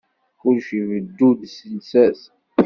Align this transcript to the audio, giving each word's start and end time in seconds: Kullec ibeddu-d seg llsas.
Kullec 0.39 0.67
ibeddu-d 0.79 1.39
seg 1.55 1.71
llsas. 1.79 2.21